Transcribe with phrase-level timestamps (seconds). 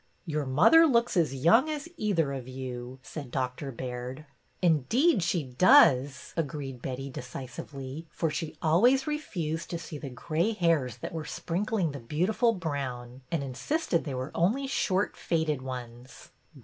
[0.25, 3.71] Your mother looks as young as either of you," said Dr.
[3.71, 4.25] Baird."
[4.63, 10.97] Indeed she does," agreed Betty, decisively, for she always refused to see the gray hairs
[10.97, 16.31] that were sprinkling the beautiful brown, and insisted they were only short faded ones.